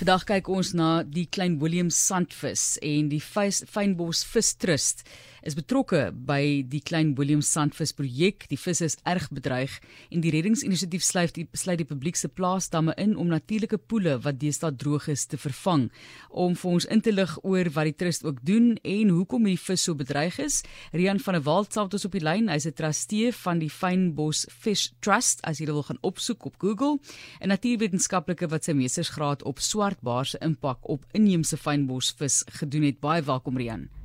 [0.00, 5.02] Vandag kyk ons na die Klein Willem sandvis en die Fynbos Vis Trust
[5.46, 8.46] is betrokke by die Klein Willem sandvis projek.
[8.50, 9.76] Die vis is erg bedreig
[10.10, 14.40] en die reddingsinisiatief sluit die besluit die publiek se plaasdamme in om natuurlike poele wat
[14.40, 15.88] deesdae droog is te vervang.
[16.30, 19.58] Om vir ons in te lig oor wat die trust ook doen en hoekom die
[19.60, 20.60] vis so bedreig is,
[20.92, 22.48] Rian van der Walt sal ons op die lyn.
[22.48, 26.98] Hy's 'n trustee van die Fynbos Fish Trust as jy wil gaan opsoek op Google.
[27.40, 33.00] 'n Natuurwetenskaplike wat sy meestersgraad op swartbaar se impak op inheemse fynbosvis gedoen het.
[33.00, 33.99] Baie welkom Rian.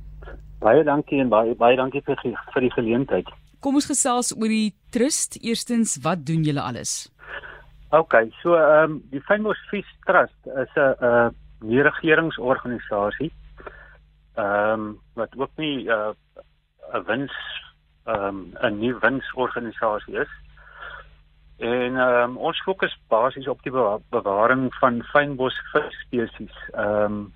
[0.66, 2.18] Baie dankie en baie baie dankie vir
[2.54, 3.28] vir die geleentheid.
[3.62, 5.38] Kom ons gesels oor die trust.
[5.42, 7.06] Eerstens, wat doen julle alles?
[7.94, 11.34] OK, so ehm um, die Fynbos Fish Trust is 'n 'n
[11.70, 13.30] nie regeringsorganisasie.
[14.34, 16.12] Ehm um, wat ook nie 'n uh,
[16.94, 17.36] 'n wins
[18.06, 20.32] ehm um, 'n nie winsorganisasie is.
[21.58, 23.72] En ehm um, ons fokus basies op die
[24.10, 26.56] bewaring van fynbos visspesies.
[26.72, 27.32] Ehm um,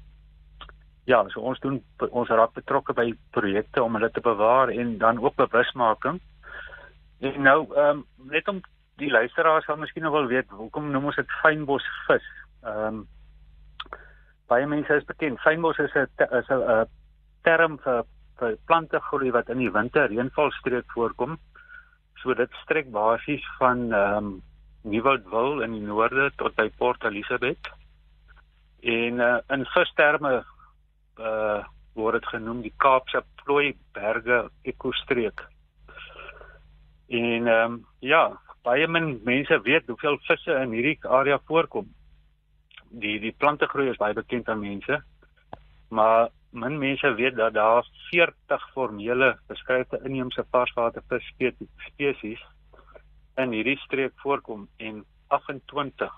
[1.11, 1.79] ja, so ons doen
[2.11, 6.21] ons raak betrokke by projekte om hulle te bewaar en dan ook bewusmaking.
[7.21, 8.61] En nou ehm um, net om
[9.01, 12.29] die luisteraars sal miskien wel weet hoekom noem ons dit fynbos vis.
[12.63, 13.03] Ehm um,
[14.51, 16.09] baie mense is bekend fynbos is 'n
[16.39, 16.87] is 'n
[17.43, 18.05] term vir
[18.39, 21.39] vir plante groei wat in die winter reënvalstreek voorkom.
[22.23, 24.43] So dit strek basies van ehm um,
[24.83, 27.69] Nieuwoudtville in die noorde tot by Port Elizabeth.
[28.81, 30.45] En uh, in visterme
[31.21, 31.63] uh
[31.99, 35.43] word dit genoem die Kaapse Plooiberge ekostreek.
[37.11, 38.23] En ehm um, ja,
[38.63, 41.89] baie min mense weet hoeveel visse in hierdie area voorkom.
[43.03, 45.01] Die die plante groei is baie bekend aan mense.
[45.91, 51.27] Maar min mense weet dat daar 40 formele beskryfde inheemse varswater vis
[51.91, 52.43] spesies
[53.37, 56.13] in hierdie streek voorkom en 28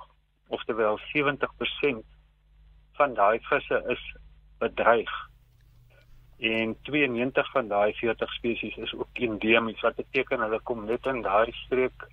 [0.48, 2.04] oftewel 70%
[2.98, 4.02] van daai visse is
[4.62, 5.12] bedreig.
[6.42, 11.22] En 92 van daai 40 spesies is ook endemies wat beteken hulle kom net in
[11.22, 12.06] daai streek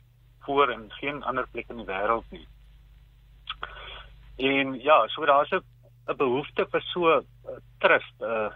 [0.45, 2.47] voor en geen ander plek in die wêreld nie.
[4.51, 5.51] En ja, so daar's
[6.09, 8.49] 'n behoefte vir so 'n uh, trust uh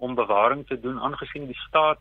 [0.00, 2.00] om bewaring te doen aangesien die staat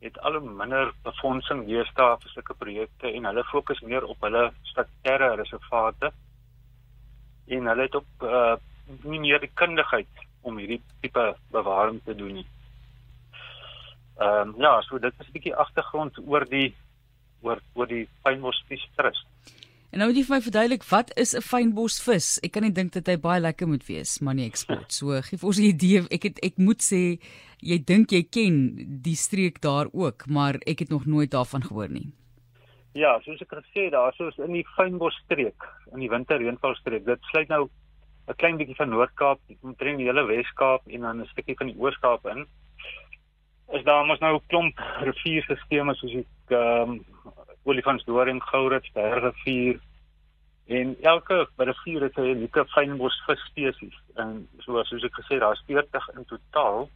[0.00, 5.28] het al minder befondsing deesdae vir sulke projekte en hulle fokus meer op hulle statutêre
[5.40, 6.10] reservate
[7.46, 8.56] en hulle het op uh
[9.04, 12.46] nie meer die kundigheid om hierdie tipe bewaring te doen nie.
[14.16, 16.74] Ehm um, ja, so dit is 'n bietjie agtergrond oor die
[17.42, 19.26] oor oor die fynbosvis trust.
[19.92, 22.38] En nou moet jy vir my verduidelik wat is 'n fynbosvis?
[22.42, 24.92] Ek kan nie dink dat hy baie lekker moet wees, maar nie eksport.
[24.92, 26.06] So gee vir ons 'n idee.
[26.10, 27.18] Ek het ek moet sê
[27.60, 28.56] jy dink jy ken
[29.02, 32.12] die streek daar ook, maar ek het nog nooit daarvan gehoor nie.
[32.94, 35.60] Ja, soos ek gesê, daar is in die fynbosstreek,
[35.92, 37.04] in die winterreënvalstreek.
[37.04, 37.68] Dit sluit nou
[38.26, 41.78] 'n klein bietjie van Noord-Kaap, omtrent die hele Wes-Kaap en dan 'n stukkie van die
[41.78, 42.46] Oos-Kaap in.
[43.72, 47.04] Is daar mos nou 'n klomp rivierstelsels soos die ehm um,
[47.66, 49.80] Olifantsdoring, Gourits, Bergrivier
[50.66, 56.08] en elke rivier het 'n unieke fynbos visspesies en so soos ek gesê daar's 40
[56.16, 56.88] in totaal.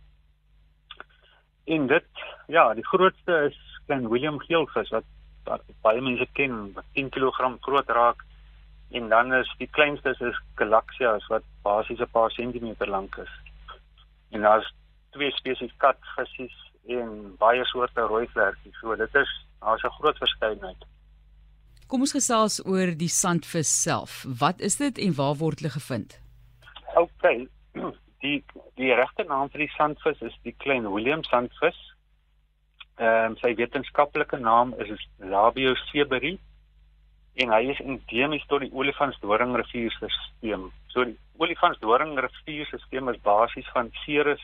[1.65, 2.09] En dit
[2.47, 5.05] ja, die grootste is klein William geelvis wat
[5.83, 8.25] baie mense ken, wat 10 kg groot raak
[8.91, 13.33] en dan is die kleinste is Galaxias wat basies 'n paar sentimeter lank is.
[14.31, 14.75] En daar's
[15.11, 16.57] twee spesies katvissies
[16.87, 18.79] en baie soorte rooi vlerkies.
[18.81, 19.31] So dit is
[19.61, 20.85] daar's 'n groot verskeidenheid.
[21.87, 24.25] Kom ons gesels oor die sandvis self.
[24.39, 26.21] Wat is dit en waar word hulle gevind?
[26.95, 27.49] OK.
[28.21, 31.79] Die die regte naam vir die sandvis is die klein William sandvis.
[32.97, 36.39] Ehm um, sy wetenskaplike naam is Labioseberi
[37.35, 40.71] en hy is endemies tot die Olifantsdoring rivierstelsel.
[40.93, 44.43] So die Olifantsdoring rivierstelsel is basies van Ceres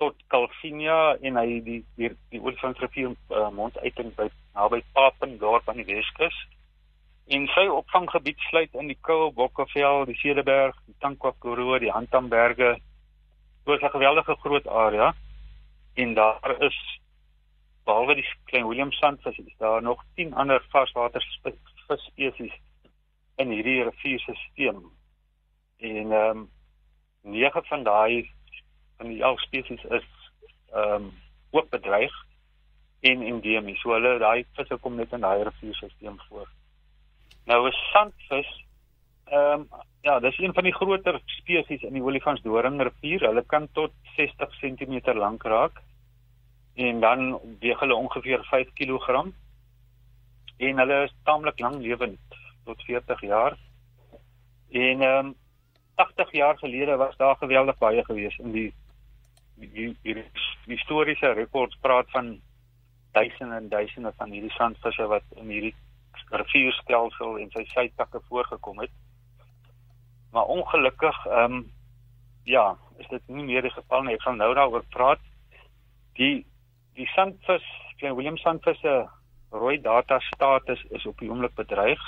[0.00, 5.68] tot Calvinia en hy die die, die Olifantsrivier uh, mond uit in by naby Papendorp
[5.68, 6.34] aan die Weskus.
[7.32, 12.74] En sy opvanggebied sluit in die Koue Bokkevel, die Cederberg, die Tankwa-Karoo, die Handamberge.
[13.64, 15.14] Dit is 'n geweldige groot area
[15.94, 16.78] en daar is
[17.84, 21.24] behalwe die klein William sandvis is daar nog 10 ander varswater
[21.88, 22.54] visspesies
[23.36, 24.82] in hierdie rivierstelsel.
[25.78, 26.50] En ehm um,
[27.22, 28.30] nege van daai
[28.96, 30.08] van die elf spesies is
[30.72, 31.12] ehm um,
[31.50, 32.12] ook bedreig
[33.00, 33.80] en endemies.
[33.80, 36.48] So hulle daai visse kom net in daai rivierstelsel voor.
[37.44, 38.50] Nou 'n sandvis
[39.24, 39.68] ehm um,
[40.02, 43.20] ja, dis een van die groter spesies in die Olifantsdoring rivier.
[43.20, 45.82] Hulle kan tot 60 cm lank raak
[46.74, 49.26] en dan weeg hulle ongeveer 5 kg
[50.56, 53.56] en hulle is taamlik lank lewend tot 40 jaar
[54.72, 55.34] En ehm um,
[55.94, 58.74] 80 jaar gelede was daar geweldig baie gewees in die
[59.54, 60.24] die, die, die
[60.64, 62.40] historiese rekords praat van
[63.10, 65.74] duisende en duisende van hierdie sandvisse wat in hierdie
[66.30, 68.90] rivierstelsel en sy sytakke voorgekom het.
[70.30, 71.70] Maar ongelukkig ehm um,
[72.44, 74.14] ja, is dit nie meer die geval nie.
[74.14, 75.20] Ek gaan nou daaroor praat.
[76.16, 76.46] Die
[76.98, 77.64] die sandvis,
[77.98, 78.94] Klein Willem sandvis se
[79.52, 82.02] rooi data status is op die oomblik bedreig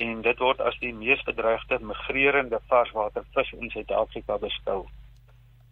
[0.00, 4.84] en dit word as die mees bedreigde migrerende varswatervis in Suid-Afrika beskou.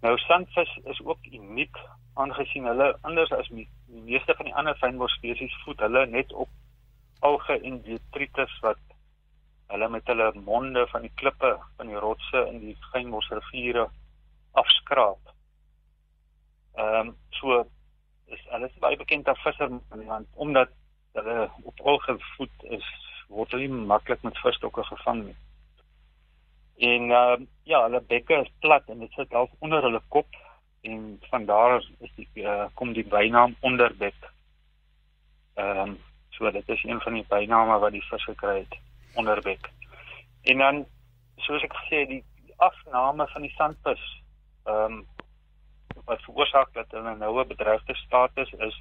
[0.02, 1.78] Nou sandvis is ook uniek
[2.14, 6.50] aangesien hulle anders as die meeste van die ander fynbos spesies voed hulle net op
[7.26, 8.82] alge en detritus wat
[9.72, 13.88] hulle met hulle monde van die klippe van die rotse in die fynbosriviere
[14.62, 15.34] afskraap.
[16.78, 17.64] Ehm um, so
[18.34, 20.72] is alles baie bekend as visserman want omdat
[21.12, 22.88] hulle op alge voed is
[23.28, 25.36] word hulle maklik met visstokke gevang nie.
[26.78, 27.36] En uh,
[27.68, 30.36] ja, hulle bekke is plat en dit sit half onder hulle kop
[30.86, 34.30] en van daar is die uh, kom die bynaam onderbek.
[35.54, 35.98] Ehm um,
[36.38, 38.74] so dit is een van die byname wat die visse kry het,
[39.18, 39.70] onderbek.
[40.42, 40.84] En dan
[41.36, 42.22] soos ek gesê die
[42.56, 44.04] afname van die sandvis
[44.64, 45.06] ehm um,
[46.08, 48.76] wat veroorsaak dat hulle nou 'n bedreigde status is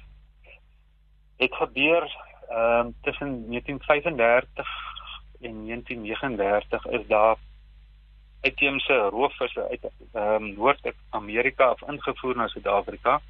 [1.36, 2.04] het gebeur
[2.48, 4.68] ehm um, tussen 1935
[5.40, 7.36] en 1939 is daar
[8.40, 9.82] uitheemse roofvisse uit
[10.12, 13.20] ehm um, Noord-Amerika af ingevoer na Suid-Afrika.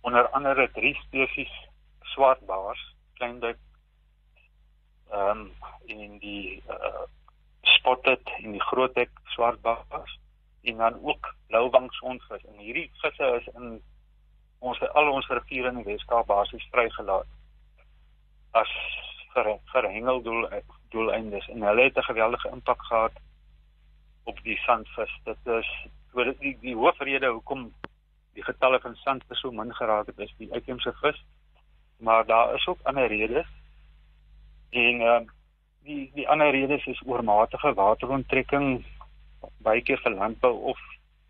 [0.00, 1.68] Onder andere drie spesies
[2.00, 3.58] swartbaars, kleinbek
[5.10, 5.52] ehm um,
[5.84, 7.06] in die uh,
[7.60, 10.18] spotted en die grootbek swartbaars
[10.62, 12.44] en dan ook blouwang sonvis.
[12.44, 13.80] En hierdie visse is in
[14.58, 17.26] ons al ons riviere in die Weskaap basies vrygelaat
[18.58, 18.70] as
[19.34, 20.48] vir vir hengeldoel
[20.90, 23.12] doeleindes en hulle het 'n geweldige impak gehad
[24.24, 25.12] op die sandvis.
[25.24, 25.68] Dit is
[26.12, 27.72] oor die die hoofrede hoekom
[28.34, 31.24] die getalle van sandvis so min geraak het is die uitheemse vis.
[31.98, 33.46] Maar daar is ook ander redes.
[34.70, 35.20] En uh,
[35.82, 38.84] die die ander redes is oormatige wateronttrekking
[39.64, 40.78] baie keer vir landbou of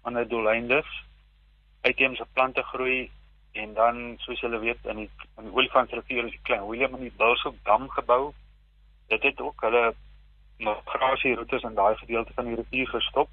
[0.02, 0.88] ander doeleindes.
[1.80, 3.10] Uitheemse plante groei
[3.52, 7.08] en dan soos julle weet in die in die Olifantsrivier is die klein Willem in
[7.08, 8.32] die Bulshoek dam gebou.
[9.08, 9.94] Dit het ook hulle
[10.58, 13.30] migrasieroutes in daai gedeelte van die rivier gestop.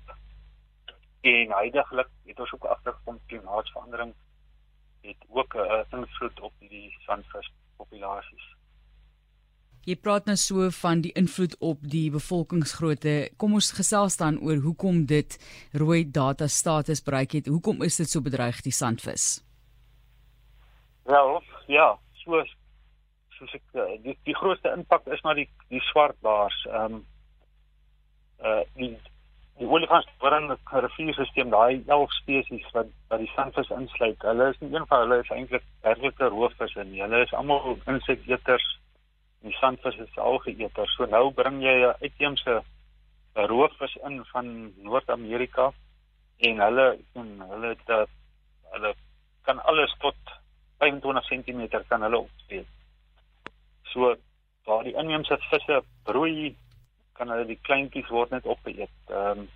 [1.22, 4.14] En heidaglik het ons ook agtergekom klimaatsverandering
[5.02, 8.55] het ook 'n invloed op die sandvispopulasies.
[9.86, 13.16] Jy praat nou so van die invloed op die bevolkingsgrootte.
[13.38, 15.38] Kom ons gesels dan oor hoekom dit
[15.78, 17.48] rooi data status bereik het.
[17.48, 19.44] Hoekom is dit so bedreig die sandvis?
[21.06, 21.38] Wel,
[21.70, 21.92] ja,
[22.26, 22.42] so
[23.56, 26.58] ek eh, die, die grootste impak is maar die die swartbaars.
[26.72, 27.04] Ehm um,
[28.46, 28.96] uh die
[29.60, 34.26] die olifantsdoring rivierstelsel daai 11 spesies wat wat die sandvis insluit.
[34.30, 37.04] Hulle is nie een van hulle is eintlik werklike roofvisse nie.
[37.06, 38.68] Hulle is almal insekteters.
[39.46, 40.90] Die sandvis is algeëter.
[40.96, 42.64] So nou bring jy 'n uitheemse
[43.36, 44.48] roofvis in van
[44.84, 45.72] Noord-Amerika
[46.38, 48.06] en hulle en hulle het uh,
[48.72, 48.94] hulle
[49.46, 50.16] kan alles tot
[50.80, 52.66] 25 cm kan hulle opspeel.
[53.94, 54.16] So
[54.66, 56.56] waar die inheemse visse broei
[57.14, 58.98] kan hulle die kleintjies word net opgeëet.
[59.10, 59.48] Ehm um,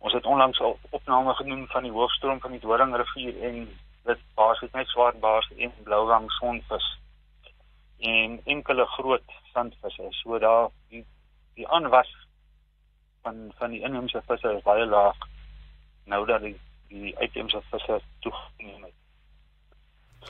[0.00, 3.56] ons het onlangs al opname gedoen van die hoofstroom van die Doringrivier en
[4.08, 6.86] dit basies net swartbaars en blouwang sonvis
[8.00, 10.06] en enkele groot sandvisse.
[10.22, 11.04] So daar die
[11.54, 12.08] die aanwas
[13.22, 15.16] van van die inheemse visse is baie laag
[16.04, 16.56] nou dat die
[16.88, 18.96] die uitheemse visse toegeneem het.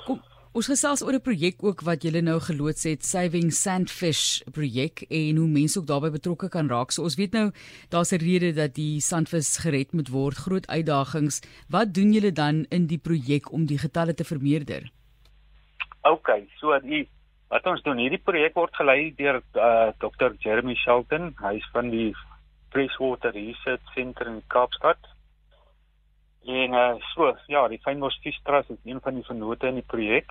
[0.05, 5.07] Kom Ons gesels oor 'n projek ook wat julle nou geloods het, Saving Sandfish projek
[5.09, 6.91] en hoe mense ook daarbey betrokke kan raak.
[6.91, 7.53] So ons weet nou
[7.89, 11.41] daar's 'n rede dat die sandvis gered moet word, groot uitdagings.
[11.69, 14.91] Wat doen julle dan in die projek om die getalle te vermeerder?
[16.03, 17.09] OK, so die
[17.51, 20.37] wat ons doen, hierdie projek word gelei deur uh, Dr.
[20.43, 21.33] Jeremy Shelton.
[21.43, 22.13] Hy is van die
[22.71, 25.09] Freshwater Research Centre in Kaapstad.
[26.47, 29.87] En uh, so, ja, die Fynbos Fish Trust is een van die vennote in die
[29.87, 30.31] projek.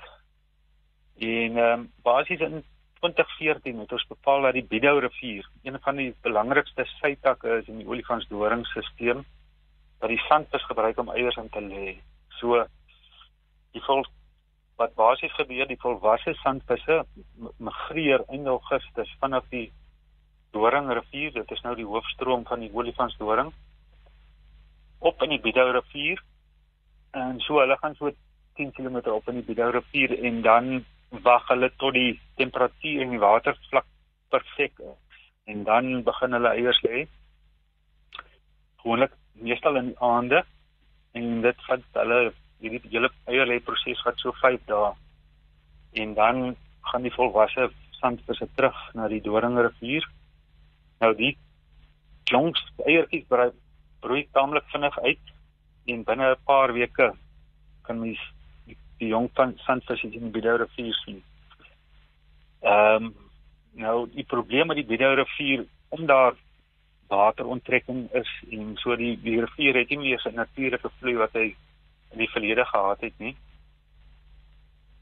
[1.20, 2.62] En ehm um, basies in
[3.04, 7.82] 2014 het ons bepaal dat die Bidou rivier, een van die belangrikste sytakke is in
[7.84, 9.24] die olifantsdoringsstelsel,
[10.00, 11.98] wat die sandvis gebruik om eiers in te lê.
[12.40, 12.64] So
[13.76, 14.08] die vol
[14.80, 17.02] wat basies gebeur, die volwasse sandvisse
[17.58, 19.68] migreer in Augustus vanaf die
[20.56, 23.52] Doringrivier, dit is nou die hoofstroom van die olifantsdoring
[25.00, 26.24] op in die Bidou rivier.
[27.16, 28.12] En so hulle gaan so
[28.58, 30.72] 10 km op in die Bidou rivier en dan
[31.28, 33.88] wag hulle tot die temperatuur in die watervlak
[34.30, 34.98] perfek is.
[35.50, 37.08] en dan begin hulle eiers lê.
[38.82, 40.44] Gewoonlik meestal in die aande
[41.18, 42.20] en dit vat hulle
[42.60, 44.94] hierdie hele eierlê proses vat so 5 dae.
[46.01, 46.56] En dan
[46.92, 50.06] gaan die volwasse sandvisse terug na die Doringrivier.
[51.00, 51.36] Nou die
[52.30, 53.50] jongs eiertjies broei,
[54.04, 55.34] broei taamlik vinnig uit
[55.94, 57.13] en binne 'n paar weke
[57.84, 58.20] kan mens
[58.66, 59.30] die, die jong
[59.66, 61.24] sandvisse in die Bidou rivier sien.
[62.62, 63.16] Ehm um,
[63.80, 66.36] nou die probleem met die Bidou rivier om daar
[67.08, 71.48] wateronttrekking is en so die, die rivier het nie meer sy natuurlike vloei wat hy
[72.12, 73.36] in die verlede gehad het nie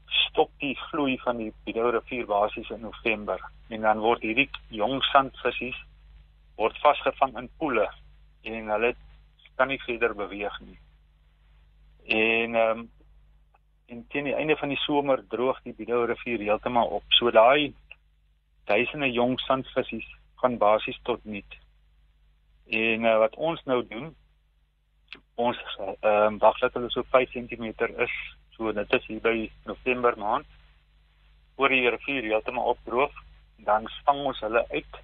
[0.08, 5.00] stop die vloei van die Bidou rivier basies in November en dan word hierdie jong
[5.10, 5.72] sandvisse
[6.58, 7.86] word vasgevang in poele
[8.46, 8.92] en hulle
[9.58, 10.78] kan nie verder beweeg nie.
[12.06, 12.86] En ehm um,
[13.88, 17.04] en teen die einde van die somer droog die Bidou rivier heeltemal op.
[17.16, 17.72] So daai
[18.68, 20.02] duisende jong sandvisse
[20.42, 21.56] gaan basies tot niet.
[22.68, 24.10] En uh, wat ons nou doen
[25.34, 27.64] ons ehm um, wag dat hulle so 5 cm
[28.06, 28.14] is
[28.58, 29.36] So dit is hier by
[29.70, 30.46] November maand
[31.58, 33.14] oor die rivier heeltemal opdroog,
[33.66, 34.98] dan vang ons hulle uit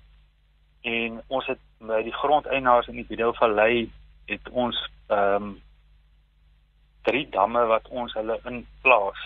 [0.90, 3.86] en ons het by die grondeienaars in die Bedelvallei
[4.30, 5.54] het ons ehm um,
[7.04, 9.20] drie damme wat ons hulle in plaas.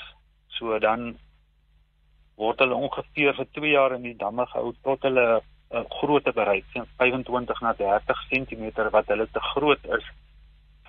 [0.59, 1.13] So dan
[2.41, 6.33] word hulle ongeveer vir 2 jaar in die damme gehou tot hulle 'n uh, grootte
[6.33, 6.67] bereik,
[7.01, 10.05] 25 na 30 cm wat hulle te groot is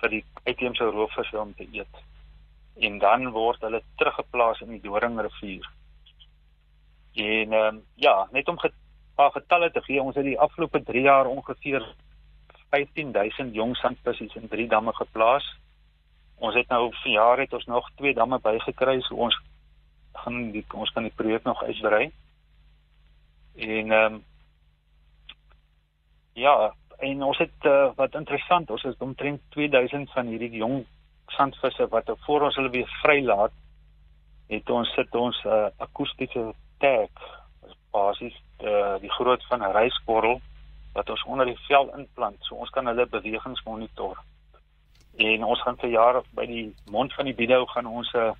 [0.00, 2.00] vir die uitheemse roofvisse om te eet
[2.80, 5.66] en dan word hulle teruggeplaas in die Doringrivier.
[7.14, 8.58] En ehm um, ja, net om
[9.14, 11.84] paar getalle te gee, ons het die afgelope 3 jaar ongeveer
[12.70, 15.44] 15000 jong sandvisse in drie damme geplaas.
[16.38, 19.36] Ons het nou vir jaar het ons nog twee damme bygekry, so ons
[20.22, 22.10] gaan die ons kan die projek nog uitbrei.
[23.56, 24.24] En ehm um,
[26.32, 30.84] ja, en ons het uh, wat interessant, ons het omtrent 2000 van hierdie jong
[31.36, 33.52] sandvisse wat voor ons hulle weer vrylaat,
[34.50, 37.10] het ons sit ons 'n uh, akoestiese tag
[37.90, 40.40] basies uh, die groot van 'n reiskorrel
[40.92, 44.18] wat ons onder die vel inplant, so ons kan hulle bewegings monitor.
[45.16, 48.32] En ons gaan vir jare by die mond van die Bidou gaan ons 'n uh,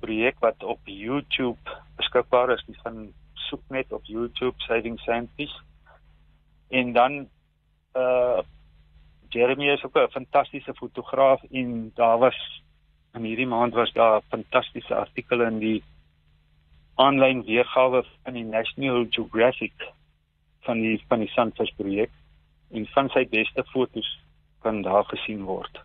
[0.00, 1.60] projek wat op YouTube
[1.96, 2.64] beskikbaar is.
[2.66, 5.60] Dis van soek net op YouTube Saving Sand Fish.
[6.72, 7.28] En dan
[7.96, 8.40] uh
[9.28, 12.62] Jeremy is ook 'n fantastiese fotograaf en daar was
[13.12, 15.82] in hierdie maand was daar fantastiese artikels in die
[16.94, 19.92] aanlyn weergawe van die National Geographic
[20.60, 22.10] van die van die Sunfish projek
[22.70, 24.18] en van sy beste fotos
[24.60, 25.80] kan daar gesien word.